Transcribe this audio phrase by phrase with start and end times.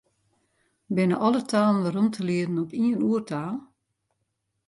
[0.95, 3.55] Binne alle talen werom te lieden op ien oertaal?